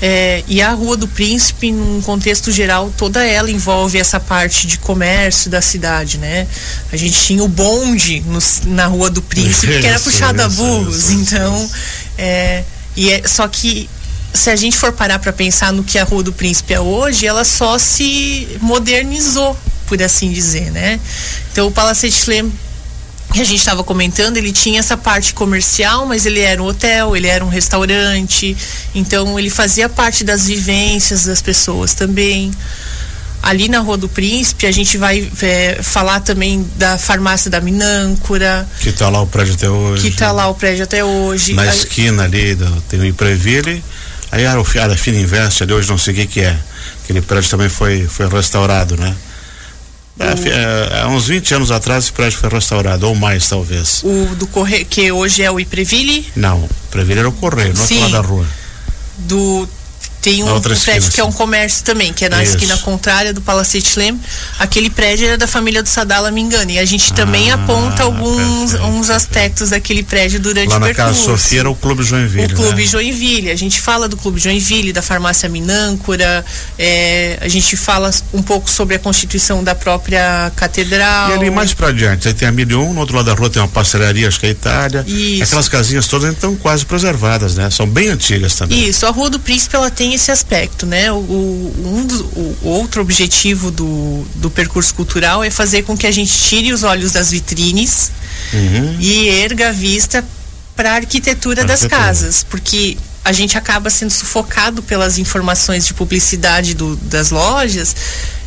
É, 0.03 0.43
e 0.49 0.63
a 0.63 0.71
Rua 0.73 0.97
do 0.97 1.07
Príncipe, 1.07 1.71
num 1.71 2.01
contexto 2.01 2.51
geral, 2.51 2.93
toda 2.97 3.25
ela 3.25 3.51
envolve 3.51 3.99
essa 3.99 4.19
parte 4.19 4.67
de 4.67 4.79
comércio 4.79 5.51
da 5.51 5.61
cidade, 5.61 6.17
né? 6.17 6.47
A 6.91 6.97
gente 6.97 7.21
tinha 7.21 7.45
o 7.45 7.49
bonde 7.49 8.21
no, 8.27 8.39
na 8.75 8.87
Rua 8.87 9.11
do 9.11 9.21
Príncipe, 9.21 9.81
que 9.81 9.87
era 9.87 10.01
puxado 10.01 10.41
a 10.41 10.49
burros, 10.49 11.11
então. 11.11 11.71
É, 12.17 12.65
e 12.97 13.11
é, 13.11 13.27
só 13.27 13.47
que 13.47 13.89
se 14.33 14.49
a 14.49 14.57
gente 14.57 14.77
for 14.77 14.93
parar 14.93 15.19
para 15.19 15.33
pensar 15.33 15.73
no 15.73 15.85
que 15.85 15.99
a 15.99 16.05
Rua 16.05 16.23
do 16.23 16.33
Príncipe 16.33 16.73
é 16.73 16.81
hoje, 16.81 17.27
ela 17.27 17.45
só 17.45 17.79
se 17.79 18.49
modernizou, 18.61 19.57
por 19.87 20.03
assim 20.03 20.31
dizer, 20.33 20.71
né? 20.71 20.99
Então 21.53 21.67
o 21.67 21.73
Palacete 21.73 22.25
que 22.25 22.53
a 23.39 23.45
gente 23.45 23.61
estava 23.61 23.85
comentando, 23.85 24.37
ele 24.37 24.53
tinha 24.53 24.81
essa 24.81 24.97
parte 24.97 25.35
comercial, 25.35 26.07
mas 26.07 26.27
ele 26.27 26.41
era 26.41 26.61
um 26.61 26.67
hotel, 26.67 27.17
ele 27.17 27.29
era 27.29 27.45
um 27.45 27.49
restaurante, 27.49 28.57
então 28.95 29.39
ele 29.39 29.51
fazia 29.51 29.89
parte 29.89 30.25
das 30.25 30.47
vivências 30.47 31.25
das 31.25 31.41
pessoas 31.41 31.95
também. 31.95 32.51
Ali 33.43 33.69
na 33.69 33.79
Rua 33.79 33.97
do 33.97 34.09
Príncipe, 34.09 34.67
a 34.67 34.73
gente 34.73 34.99
vai 34.99 35.31
é, 35.41 35.79
falar 35.83 36.21
também 36.21 36.69
da 36.77 36.99
farmácia 36.99 37.51
da 37.51 37.61
Minâncora. 37.61 38.69
Que 38.81 38.91
está 38.91 39.09
lá 39.09 39.23
o 39.23 39.27
prédio 39.27 39.55
até 39.55 39.71
hoje. 39.71 40.03
Que 40.03 40.09
está 40.09 40.31
lá 40.31 40.49
o 40.49 40.55
prédio 40.55 40.85
até 40.85 41.03
hoje. 41.03 41.55
Na 41.55 41.67
esquina 41.67 42.25
ali, 42.25 42.55
do, 42.55 42.69
tem 42.83 43.01
o 43.01 43.07
Impreville 43.07 43.83
Aí 44.33 44.47
a, 44.47 44.55
a 44.55 44.97
Fina 44.97 45.19
Invest 45.19 45.63
ali 45.63 45.73
hoje 45.73 45.89
não 45.89 45.99
sei 45.99 46.15
o 46.15 46.17
que 46.17 46.27
que 46.27 46.41
é. 46.41 46.57
Aquele 47.03 47.21
prédio 47.21 47.51
também 47.51 47.69
foi, 47.69 48.07
foi 48.07 48.29
restaurado, 48.29 48.97
né? 48.97 49.15
É, 50.21 50.49
é, 50.49 51.03
há 51.03 51.09
uns 51.09 51.27
20 51.27 51.55
anos 51.55 51.71
atrás 51.71 52.05
esse 52.05 52.13
prédio 52.13 52.39
foi 52.39 52.51
restaurado, 52.51 53.09
ou 53.09 53.15
mais 53.15 53.49
talvez. 53.49 54.03
O 54.05 54.35
do 54.37 54.47
Correio, 54.47 54.85
que 54.85 55.11
hoje 55.11 55.43
é 55.43 55.51
o 55.51 55.59
Ipreville? 55.59 56.27
Não, 56.37 56.61
o 56.61 56.69
Ipreville 56.89 57.21
era 57.21 57.29
o 57.29 57.33
Correio, 57.33 57.73
no 57.73 57.81
outro 57.81 58.01
lado 58.01 58.13
da 58.13 58.21
rua. 58.21 58.47
Do 59.19 59.69
tem 60.21 60.43
um, 60.43 60.55
um 60.55 60.61
prédio 60.61 61.11
que 61.11 61.21
é 61.21 61.25
um 61.25 61.33
comércio 61.33 61.85
também, 61.85 62.13
que 62.13 62.25
é 62.25 62.29
na 62.29 62.43
Isso. 62.43 62.57
esquina 62.57 62.77
contrária 62.79 63.33
do 63.33 63.41
Palacete 63.41 63.99
Lem. 63.99 64.21
Aquele 64.59 64.91
prédio 64.91 65.27
era 65.27 65.39
da 65.39 65.47
família 65.47 65.83
do 65.83 65.89
Sadala, 65.89 66.31
me 66.31 66.41
engano. 66.41 66.71
E 66.71 66.79
a 66.79 66.85
gente 66.85 67.13
também 67.13 67.51
ah, 67.51 67.55
aponta 67.55 68.03
alguns 68.03 68.75
uns 68.75 69.11
aspectos 69.11 69.71
daquele 69.71 70.03
prédio 70.03 70.41
durante 70.41 70.69
Lá 70.69 70.77
o 70.77 70.81
percurso. 70.81 71.01
Lá 71.01 71.09
na 71.09 71.15
Casa 71.15 71.25
Sofia 71.25 71.61
era 71.61 71.71
o 71.71 71.75
Clube 71.75 72.03
Joinville. 72.03 72.53
O 72.53 72.57
Clube 72.57 72.83
né? 72.83 72.87
Joinville. 72.87 73.51
A 73.51 73.57
gente 73.57 73.81
fala 73.81 74.09
do 74.09 74.17
Clube 74.17 74.39
Joinville, 74.39 74.93
da 74.93 75.03
farmácia 75.03 75.49
Minâncora. 75.49 76.45
É, 76.79 77.39
a 77.41 77.49
gente 77.49 77.77
fala 77.77 78.11
um 78.33 78.43
pouco 78.43 78.71
sobre 78.71 78.97
a 78.97 78.99
constituição 78.99 79.65
da 79.65 79.75
própria 79.75 80.53
catedral. 80.55 81.31
E 81.31 81.33
ali 81.35 81.51
mais 81.51 81.73
para 81.73 81.89
adiante, 81.89 82.29
aí 82.29 82.35
tem 82.35 82.47
a 82.47 82.53
Milhão, 82.53 82.93
no 82.93 83.01
outro 83.01 83.17
lado 83.17 83.27
da 83.27 83.35
rua 83.35 83.49
tem 83.49 83.61
uma 83.63 83.69
pastelaria, 83.69 84.29
acho 84.29 84.39
que 84.39 84.47
é 84.47 84.49
a 84.51 84.53
Itália. 84.53 85.05
Isso. 85.07 85.45
Aquelas 85.45 85.69
casinhas 85.69 86.07
todas 86.07 86.33
estão 86.33 86.55
quase 86.57 86.85
preservadas, 86.85 87.55
né? 87.55 87.71
São 87.71 87.87
bem 87.87 88.09
antigas 88.09 88.55
também. 88.55 88.89
Isso, 88.89 89.07
a 89.07 89.11
Rua 89.11 89.31
do 89.31 89.39
Príncipe 89.39 89.77
ela 89.77 89.91
tem 89.91 90.10
esse 90.15 90.31
aspecto, 90.31 90.87
né? 90.87 91.11
O, 91.13 91.17
um 91.17 92.07
do, 92.07 92.25
o 92.63 92.69
outro 92.69 93.01
objetivo 93.03 93.71
do, 93.71 94.25
do 94.37 94.51
percurso 94.51 94.95
cultural 94.95 95.43
é 95.43 95.51
fazer 95.51 95.83
com 95.83 95.97
que 95.97 96.07
a 96.07 96.11
gente 96.11 96.33
tire 96.33 96.73
os 96.73 96.83
olhos 96.83 97.13
das 97.13 97.31
vitrines 97.31 98.11
uhum. 98.53 98.97
e 99.01 99.29
erga 99.29 99.69
a 99.69 99.73
vista 99.73 100.25
para 100.77 100.93
a 100.93 100.95
arquitetura 100.97 101.65
das 101.65 101.85
casas, 101.85 102.43
porque 102.43 102.97
a 103.25 103.33
gente 103.33 103.59
acaba 103.59 103.91
sendo 103.91 104.11
sufocado 104.11 104.83
pelas 104.83 105.19
informações 105.19 105.87
de 105.87 105.95
publicidade 105.95 106.75
do, 106.75 106.97
das 106.97 107.31
lojas 107.31 107.95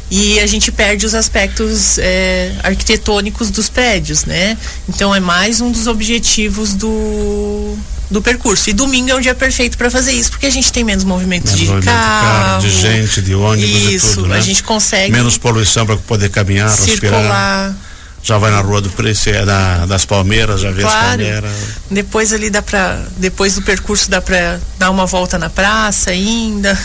e 0.10 0.40
a 0.40 0.46
gente 0.46 0.72
perde 0.72 1.06
os 1.06 1.16
aspectos 1.16 1.98
é, 1.98 2.52
arquitetônicos 2.64 3.50
dos 3.50 3.70
prédios, 3.70 4.26
né? 4.26 4.58
Então 4.88 5.14
é 5.14 5.20
mais 5.20 5.62
um 5.62 5.72
dos 5.72 5.88
objetivos 5.88 6.74
do 6.74 7.78
do 8.14 8.22
percurso. 8.22 8.70
E 8.70 8.74
domingo 8.74 9.10
é 9.10 9.16
um 9.16 9.20
dia 9.20 9.36
perfeito 9.36 9.78
para 9.78 9.90
fazer 9.90 10.12
isso, 10.12 10.30
porque 10.32 10.46
a 10.46 10.50
gente 10.50 10.72
tem 10.72 10.84
menos 10.84 11.04
movimento 11.04 11.46
menos 11.46 11.60
de 11.60 11.66
movimento 11.66 11.86
carro, 11.86 12.62
de 12.62 12.70
gente, 12.70 13.22
de 13.22 13.36
ônibus 13.36 13.92
isso, 13.92 14.12
e 14.12 14.16
tudo, 14.16 14.28
né? 14.28 14.38
a 14.38 14.42
gente 14.42 14.64
consegue 14.64 15.12
menos 15.12 15.38
poluição 15.38 15.86
para 15.86 15.98
poder 15.98 16.30
caminhar, 16.30 16.70
circular. 16.70 17.20
respirar 17.20 17.76
já 18.24 18.38
vai 18.38 18.52
na 18.52 18.62
rua 18.62 18.80
do 18.80 18.90
preço 18.90 19.30
é 19.30 19.46
da, 19.46 19.86
das 19.86 20.06
Palmeiras, 20.06 20.62
já 20.62 20.72
vê 20.72 20.82
claro. 20.82 20.98
as 20.98 21.08
Palmeiras. 21.08 21.52
Depois 21.92 22.32
ali 22.32 22.50
dá 22.50 22.62
para 22.62 23.04
depois 23.18 23.56
do 23.56 23.62
percurso 23.62 24.10
dá 24.10 24.22
para 24.22 24.60
dar 24.80 24.92
uma 24.92 25.06
volta 25.06 25.38
na 25.38 25.50
praça 25.50 26.12
ainda. 26.12 26.78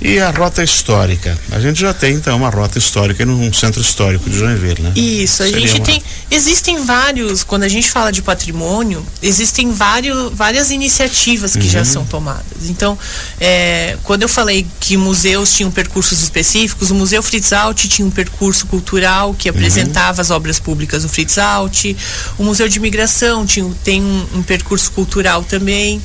E 0.00 0.18
a 0.18 0.30
rota 0.30 0.62
histórica. 0.62 1.38
A 1.50 1.58
gente 1.58 1.80
já 1.80 1.94
tem 1.94 2.14
então 2.14 2.36
uma 2.36 2.50
rota 2.50 2.78
histórica 2.78 3.24
num 3.24 3.52
centro 3.52 3.80
histórico 3.80 4.28
de 4.28 4.38
Joinville, 4.38 4.82
né? 4.82 4.92
Isso, 4.94 5.42
a 5.42 5.46
Seria 5.46 5.66
gente 5.66 5.80
uma... 5.80 5.86
tem. 5.86 6.02
Existem 6.30 6.84
vários, 6.84 7.42
quando 7.42 7.62
a 7.62 7.68
gente 7.68 7.90
fala 7.90 8.12
de 8.12 8.20
patrimônio, 8.20 9.04
existem 9.22 9.72
vários, 9.72 10.32
várias 10.34 10.70
iniciativas 10.70 11.52
que 11.52 11.64
uhum. 11.64 11.70
já 11.70 11.84
são 11.84 12.04
tomadas. 12.04 12.68
Então, 12.68 12.98
é, 13.40 13.96
quando 14.02 14.22
eu 14.22 14.28
falei 14.28 14.66
que 14.80 14.96
museus 14.96 15.52
tinham 15.52 15.70
percursos 15.70 16.22
específicos, 16.22 16.90
o 16.90 16.94
Museu 16.94 17.22
Fritz 17.22 17.52
Alt 17.52 17.88
tinha 17.88 18.06
um 18.06 18.10
percurso 18.10 18.66
cultural 18.66 19.34
que 19.34 19.48
apresentava 19.48 20.18
uhum. 20.18 20.22
as 20.22 20.30
obras 20.30 20.58
públicas 20.58 21.04
do 21.04 21.08
Fritz 21.08 21.38
Alt. 21.38 21.96
O 22.36 22.44
Museu 22.44 22.68
de 22.68 22.76
Imigração 22.76 23.46
tinha, 23.46 23.70
tem 23.82 24.02
um, 24.02 24.26
um 24.34 24.42
percurso 24.42 24.92
cultural 24.92 25.42
também 25.42 26.02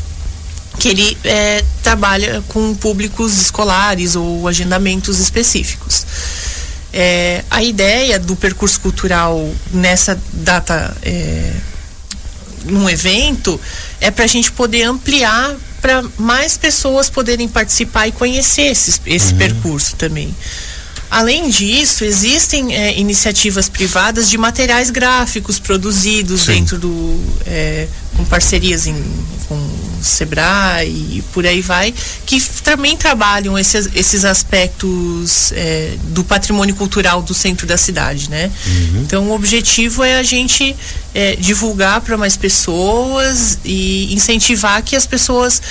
que 0.80 0.90
ele 0.90 1.18
é, 1.24 1.64
trabalha 1.84 2.44
com 2.48 2.74
públicos 2.76 3.40
escolares 3.40 4.16
ou 4.16 4.48
agendamentos 4.48 5.20
específicos. 5.20 6.06
É, 6.94 7.44
a 7.50 7.64
ideia 7.64 8.20
do 8.20 8.36
percurso 8.36 8.80
cultural 8.82 9.50
nessa 9.72 10.20
data, 10.34 10.96
é, 11.04 11.54
num 12.66 12.90
evento, 12.90 13.60
é 14.00 14.12
para 14.12 14.26
a 14.26 14.28
gente 14.28 14.52
poder 14.52 14.84
ampliar 14.84 15.56
para 15.82 16.04
mais 16.18 16.58
pessoas 16.58 17.10
poderem 17.10 17.48
participar 17.48 18.08
e 18.08 18.12
conhecer 18.12 18.68
esse, 18.68 19.02
esse 19.06 19.32
uhum. 19.32 19.38
percurso 19.38 19.96
também. 19.96 20.34
Além 21.10 21.50
disso, 21.50 22.06
existem 22.06 22.74
é, 22.74 22.98
iniciativas 22.98 23.68
privadas 23.68 24.30
de 24.30 24.38
materiais 24.38 24.90
gráficos 24.90 25.60
produzidos 25.60 26.42
Sim. 26.42 26.54
dentro 26.54 26.78
do. 26.78 27.20
É, 27.46 27.88
com 28.16 28.24
parcerias 28.24 28.88
em, 28.88 28.96
com 29.48 29.58
Sebrae 30.06 30.88
e 30.88 31.24
por 31.34 31.46
aí 31.46 31.62
vai, 31.62 31.94
que 32.26 32.42
também 32.64 32.98
trabalham 32.98 33.58
esses, 33.58 33.90
esses 33.96 34.26
aspectos 34.26 35.52
é, 35.54 35.96
do 36.10 36.24
patrimônio 36.24 36.76
cultural 36.76 37.22
do 37.22 37.34
centro 37.34 37.68
da 37.68 37.78
cidade, 37.78 38.30
né? 38.30 38.52
Uhum. 38.66 39.02
Então 39.02 39.30
o 39.30 39.34
objetivo 39.34 40.04
é 40.04 40.18
a 40.18 40.24
gente 40.24 40.76
é, 41.14 41.36
divulgar 41.36 42.02
para 42.02 42.18
mais 42.18 42.38
pessoas 42.38 43.60
e 43.64 44.14
incentivar 44.14 44.82
que 44.82 44.96
as 44.96 45.06
pessoas 45.06 45.62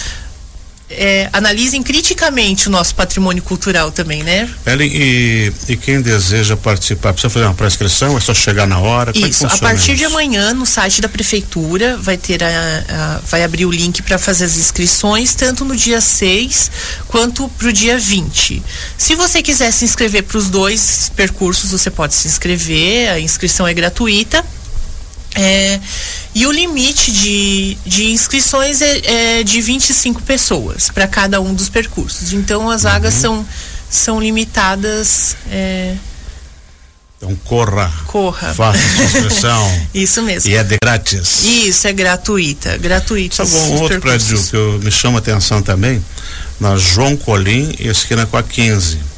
é, 0.91 1.31
analisem 1.33 1.83
criticamente 1.83 2.69
o 2.69 2.71
nosso 2.71 2.95
patrimônio 2.95 3.43
cultural 3.43 3.93
também, 3.93 4.23
né? 4.23 4.49
Ellen, 4.67 4.91
e, 4.93 5.53
e 5.69 5.77
quem 5.77 6.03
deseja 6.03 6.57
participar, 6.57 7.13
precisa 7.13 7.31
fazer 7.31 7.47
uma 7.47 7.55
prescrição? 7.55 8.17
É 8.17 8.21
só 8.21 8.35
chegar 8.35 8.67
na 8.67 8.79
hora? 8.79 9.13
É 9.15 9.19
isso, 9.19 9.47
é 9.47 9.49
a 9.49 9.57
partir 9.59 9.93
isso? 9.93 9.99
de 9.99 10.05
amanhã 10.05 10.53
no 10.53 10.67
site 10.67 11.01
da 11.01 11.09
prefeitura 11.09 11.97
vai 11.97 12.17
ter 12.17 12.43
a, 12.43 12.49
a 12.49 13.21
vai 13.31 13.45
abrir 13.45 13.67
o 13.67 13.71
link 13.71 14.03
para 14.03 14.19
fazer 14.19 14.45
as 14.45 14.57
inscrições, 14.57 15.35
tanto 15.35 15.65
no 15.65 15.77
dia 15.77 16.01
6 16.01 16.71
quanto 17.07 17.49
para 17.49 17.69
o 17.69 17.73
dia 17.73 17.99
20. 17.99 18.63
Se 18.99 19.15
você 19.15 19.43
quiser 19.43 19.71
se 19.71 19.85
inscrever 19.85 20.25
para 20.25 20.39
os 20.39 20.49
dois 20.49 21.11
percursos, 21.15 21.71
você 21.71 21.91
pode 21.91 22.15
se 22.15 22.27
inscrever, 22.27 23.11
a 23.11 23.21
inscrição 23.21 23.67
é 23.67 23.73
gratuita. 23.73 24.45
É, 25.35 25.81
e 26.35 26.47
o 26.47 26.53
limite 26.53 27.13
de, 27.13 27.77
de 27.87 28.11
inscrições 28.11 28.83
é, 28.83 29.39
é 29.39 29.43
de 29.43 29.61
25 29.61 30.23
pessoas 30.23 30.91
para 30.91 31.07
cada 31.07 31.41
um 31.41 31.55
dos 31.55 31.69
percursos. 31.69 32.33
Então 32.33 32.71
as 32.71 32.83
vagas 32.83 33.15
uhum. 33.15 33.21
são, 33.21 33.47
são 33.89 34.21
limitadas. 34.21 35.37
É... 35.51 35.95
Então 37.17 37.37
corra. 37.45 37.93
Corra. 38.07 38.55
Faça 38.55 38.79
sua 38.79 39.05
inscrição. 39.05 39.81
Isso 39.95 40.23
mesmo. 40.23 40.51
E 40.51 40.55
é 40.55 40.65
de 40.65 40.77
grátis. 40.83 41.45
Isso, 41.45 41.87
é 41.87 41.93
gratuita. 41.93 42.79
Gratuito. 42.79 43.35
Sabe 43.37 43.51
um 43.51 43.83
outro 43.83 44.01
prédio 44.01 44.43
que 44.43 44.57
eu, 44.57 44.81
me 44.83 44.91
chama 44.91 45.19
atenção 45.19 45.63
também? 45.63 46.03
Na 46.59 46.77
João 46.77 47.17
Colim, 47.17 47.75
esquina 47.79 48.25
com 48.27 48.37
a 48.37 48.43
15. 48.43 49.10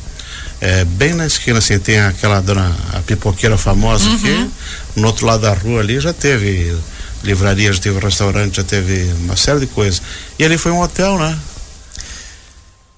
É, 0.65 0.85
bem 0.85 1.13
na 1.13 1.27
esquina, 1.27 1.59
assim, 1.59 1.77
tem 1.77 1.99
aquela 1.99 2.41
dona, 2.41 2.73
a 2.93 3.01
pipoqueira 3.01 3.59
famosa 3.59 4.09
uhum. 4.09 4.15
aqui. 4.15 4.51
No 4.95 5.09
outro 5.09 5.27
lado 5.27 5.41
da 5.41 5.53
rua 5.53 5.81
ali 5.81 5.99
já 5.99 6.13
teve 6.13 6.79
livraria, 7.25 7.73
já 7.73 7.81
teve 7.81 7.99
restaurante, 7.99 8.59
já 8.59 8.63
teve 8.63 9.13
uma 9.25 9.37
série 9.37 9.59
de 9.59 9.67
coisas. 9.67 10.01
E 10.39 10.45
ali 10.45 10.57
foi 10.57 10.71
um 10.71 10.81
hotel, 10.81 11.19
né? 11.19 11.37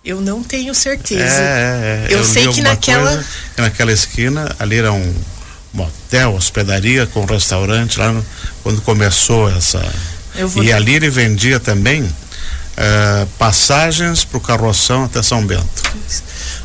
Eu 0.04 0.20
não 0.20 0.42
tenho 0.42 0.74
certeza. 0.74 1.24
É, 1.24 2.04
é, 2.06 2.12
é. 2.12 2.14
eu, 2.14 2.18
eu, 2.18 2.24
sei 2.24 2.46
que 2.48 2.60
naquela. 2.60 3.12
Coisa, 3.12 3.26
naquela 3.56 3.92
esquina, 3.92 4.54
ali 4.58 4.76
era 4.76 4.92
um 4.92 5.14
motel, 5.72 6.34
hospedaria 6.34 7.06
com 7.06 7.24
restaurante 7.24 7.98
lá 7.98 8.12
no, 8.12 8.22
quando 8.62 8.82
começou 8.82 9.48
essa. 9.50 9.82
e 10.62 10.70
ali 10.70 10.96
ele 10.96 11.08
vendia 11.08 11.58
também 11.58 12.02
uh, 12.02 13.26
passagens 13.38 14.22
para 14.22 14.36
o 14.36 14.40
carroção 14.42 15.04
até 15.04 15.22
São 15.22 15.46
Bento. 15.46 15.82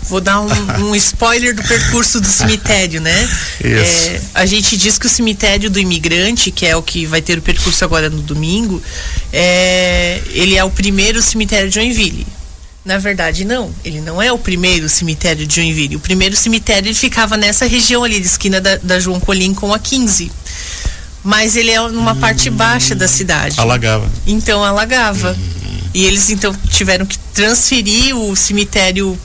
Vou 0.04 0.20
dar 0.20 0.42
um, 0.42 0.48
um 0.90 0.96
spoiler 0.96 1.56
do 1.56 1.64
percurso 1.64 2.20
do 2.20 2.28
cemitério, 2.28 3.00
né? 3.00 3.30
É, 3.64 4.22
a 4.34 4.46
gente 4.46 4.76
diz 4.76 4.98
que 4.98 5.06
o 5.06 5.10
cemitério 5.10 5.70
do 5.70 5.80
imigrante, 5.80 6.52
que 6.52 6.66
é 6.66 6.76
o 6.76 6.82
que 6.82 7.06
vai 7.06 7.22
ter 7.22 7.38
o 7.38 7.42
percurso 7.42 7.84
agora 7.84 8.10
no 8.10 8.22
domingo, 8.22 8.82
é, 9.32 10.22
ele 10.32 10.56
é 10.56 10.64
o 10.64 10.70
primeiro 10.70 11.22
cemitério 11.22 11.70
de 11.70 11.76
Joinville. 11.76 12.26
Na 12.84 12.98
verdade, 12.98 13.46
não. 13.46 13.72
Ele 13.84 14.02
não 14.02 14.22
é 14.22 14.32
o 14.32 14.38
primeiro 14.38 14.90
cemitério 14.90 15.46
de 15.46 15.56
Joinville. 15.56 15.96
O 15.96 16.00
primeiro 16.00 16.36
cemitério 16.36 16.88
ele 16.88 16.96
ficava 16.96 17.38
nessa 17.38 17.68
região 17.68 18.04
ali, 18.04 18.20
de 18.20 18.26
esquina 18.26 18.60
da, 18.60 18.78
da 18.78 19.00
João 19.00 19.20
Colim 19.20 19.54
com 19.54 19.74
a 19.74 19.80
15 19.80 20.32
mas 21.24 21.56
ele 21.56 21.72
é 21.72 21.80
numa 21.90 22.14
hum, 22.14 22.20
parte 22.20 22.50
baixa 22.50 22.96
da 22.96 23.08
cidade. 23.08 23.60
Alagava. 23.60 24.10
Então 24.26 24.64
alagava. 24.64 25.38
Hum. 25.38 25.80
E 25.94 26.06
eles 26.06 26.30
então 26.30 26.56
tiveram 26.70 27.06
que 27.06 27.18
transferir 27.34 28.16
o 28.16 28.36
cemitério 28.36 29.18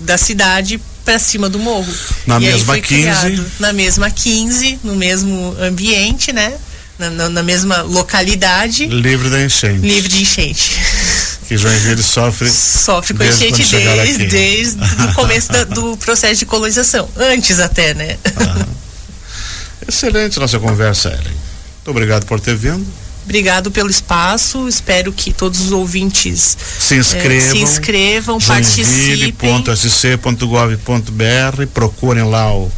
da 0.00 0.18
cidade 0.18 0.80
para 1.04 1.18
cima 1.18 1.48
do 1.48 1.58
morro. 1.58 1.92
Na 2.26 2.36
e 2.36 2.40
mesma 2.40 2.78
15. 2.78 2.86
Criado, 2.86 3.46
na 3.58 3.72
mesma 3.72 4.10
15, 4.10 4.80
no 4.84 4.94
mesmo 4.94 5.56
ambiente, 5.60 6.32
né? 6.32 6.54
Na, 6.98 7.10
na, 7.10 7.28
na, 7.30 7.42
mesma 7.42 7.80
localidade. 7.82 8.86
Livre 8.86 9.30
da 9.30 9.42
enchente. 9.42 9.80
Livre 9.80 10.08
de 10.08 10.22
enchente. 10.22 10.78
Que 11.48 11.56
Joinville 11.56 12.02
sofre. 12.02 12.48
Sofre 12.48 13.14
com 13.14 13.24
enchente 13.24 13.64
desde, 13.64 14.26
desde 14.26 14.78
o 15.04 15.14
começo 15.14 15.50
da, 15.50 15.64
do 15.64 15.96
processo 15.96 16.36
de 16.36 16.46
colonização. 16.46 17.08
Antes 17.16 17.58
até, 17.58 17.94
né? 17.94 18.18
Ah. 18.36 18.66
Excelente 19.88 20.38
nossa 20.38 20.58
conversa, 20.58 21.08
Ellen. 21.08 21.24
Muito 21.24 21.90
obrigado 21.90 22.26
por 22.26 22.38
ter 22.38 22.54
vindo. 22.54 22.86
Obrigado 23.30 23.70
pelo 23.70 23.88
espaço. 23.88 24.66
Espero 24.66 25.12
que 25.12 25.32
todos 25.32 25.60
os 25.60 25.70
ouvintes 25.70 26.58
se 26.80 26.96
inscrevam, 26.96 27.36
eh, 27.36 27.40
se 27.40 27.58
inscrevam 27.58 28.38
participem. 28.40 29.64
.sc.gov.br, 29.76 31.66
procurem 31.72 32.24
lá 32.24 32.52
o, 32.52 32.68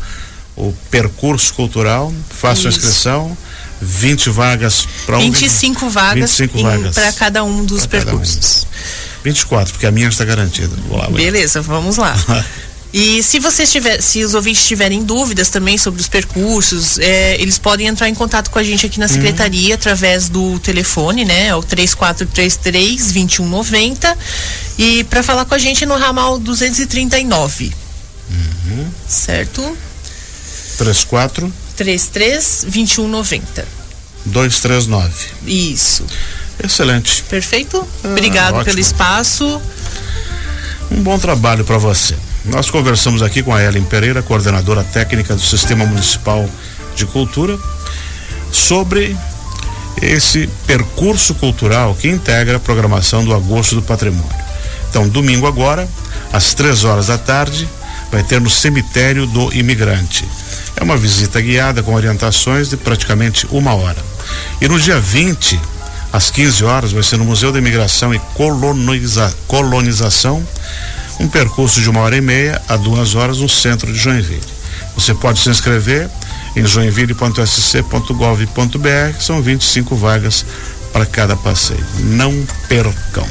o 0.54 0.74
percurso 0.90 1.54
cultural, 1.54 2.12
façam 2.28 2.68
Isso. 2.68 2.80
inscrição. 2.80 3.34
20 3.80 4.30
vagas 4.30 4.86
para 5.04 5.18
um 5.18 5.22
25 5.22 5.88
vagas, 5.90 6.38
25 6.38 6.62
vagas 6.62 6.94
para 6.94 7.12
cada 7.14 7.42
um 7.42 7.64
dos 7.64 7.84
percursos. 7.84 8.64
Um. 8.64 9.22
24, 9.24 9.72
porque 9.72 9.86
a 9.86 9.90
minha 9.90 10.08
está 10.08 10.24
garantida. 10.24 10.70
Lá, 10.88 11.08
Beleza, 11.08 11.60
vamos 11.62 11.96
lá. 11.96 12.14
E 12.92 13.22
se 13.22 13.38
vocês 13.38 13.72
tiver, 13.72 14.02
se 14.02 14.22
os 14.22 14.34
ouvintes 14.34 14.66
tiverem 14.66 15.02
dúvidas 15.02 15.48
também 15.48 15.78
sobre 15.78 16.00
os 16.00 16.08
percursos, 16.08 16.98
é, 16.98 17.40
eles 17.40 17.58
podem 17.58 17.86
entrar 17.86 18.08
em 18.08 18.14
contato 18.14 18.50
com 18.50 18.58
a 18.58 18.62
gente 18.62 18.84
aqui 18.84 19.00
na 19.00 19.06
uhum. 19.06 19.12
secretaria 19.12 19.68
uhum. 19.68 19.74
através 19.74 20.28
do 20.28 20.58
telefone, 20.58 21.24
né? 21.24 21.46
É 21.46 21.56
o 21.56 21.62
3433 21.62 23.12
2190 23.12 24.18
e 24.78 25.04
para 25.04 25.22
falar 25.22 25.46
com 25.46 25.54
a 25.54 25.58
gente 25.58 25.86
no 25.86 25.96
ramal 25.96 26.38
239. 26.38 27.72
Uhum. 28.30 28.90
Certo? 29.08 29.76
34 30.76 31.52
33 31.76 32.64
2190. 32.64 33.66
239. 34.26 35.26
Isso. 35.46 36.04
Excelente. 36.62 37.22
Perfeito? 37.24 37.88
Ah, 38.04 38.08
Obrigado 38.08 38.54
ótimo. 38.54 38.64
pelo 38.66 38.80
espaço. 38.80 39.60
Um 40.90 41.02
bom 41.02 41.18
trabalho 41.18 41.64
para 41.64 41.78
você. 41.78 42.14
Nós 42.44 42.70
conversamos 42.70 43.22
aqui 43.22 43.40
com 43.40 43.54
a 43.54 43.62
Ellen 43.62 43.84
Pereira, 43.84 44.20
coordenadora 44.20 44.82
técnica 44.82 45.34
do 45.34 45.40
Sistema 45.40 45.86
Municipal 45.86 46.48
de 46.96 47.06
Cultura, 47.06 47.56
sobre 48.50 49.16
esse 50.00 50.48
percurso 50.66 51.34
cultural 51.36 51.94
que 51.94 52.08
integra 52.08 52.56
a 52.56 52.60
programação 52.60 53.24
do 53.24 53.32
Agosto 53.32 53.76
do 53.76 53.82
Patrimônio. 53.82 54.42
Então, 54.90 55.08
domingo 55.08 55.46
agora, 55.46 55.88
às 56.32 56.52
três 56.52 56.82
horas 56.82 57.06
da 57.06 57.16
tarde, 57.16 57.68
vai 58.10 58.24
ter 58.24 58.40
no 58.40 58.50
cemitério 58.50 59.24
do 59.24 59.52
imigrante. 59.54 60.24
É 60.76 60.82
uma 60.82 60.96
visita 60.96 61.40
guiada 61.40 61.80
com 61.80 61.94
orientações 61.94 62.68
de 62.68 62.76
praticamente 62.76 63.46
uma 63.52 63.72
hora. 63.72 64.02
E 64.60 64.66
no 64.66 64.80
dia 64.80 64.98
20, 64.98 65.60
às 66.12 66.30
15 66.30 66.64
horas, 66.64 66.92
vai 66.92 67.04
ser 67.04 67.18
no 67.18 67.24
Museu 67.24 67.52
da 67.52 67.58
Imigração 67.58 68.12
e 68.12 68.18
Coloniza 68.34 69.32
Colonização, 69.46 70.46
um 71.20 71.28
percurso 71.28 71.80
de 71.80 71.88
uma 71.88 72.00
hora 72.00 72.16
e 72.16 72.20
meia 72.20 72.60
a 72.68 72.76
duas 72.76 73.14
horas 73.14 73.38
no 73.38 73.48
centro 73.48 73.92
de 73.92 73.98
Joinville. 73.98 74.42
Você 74.94 75.14
pode 75.14 75.40
se 75.40 75.48
inscrever 75.48 76.10
em 76.54 76.66
joinville.sc.gov.br, 76.66 79.20
são 79.20 79.40
25 79.40 79.96
vagas 79.96 80.44
para 80.92 81.06
cada 81.06 81.34
passeio. 81.36 81.84
Não 82.00 82.44
percam. 82.68 83.26